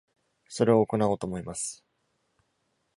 [0.47, 1.85] それを行おうと思います。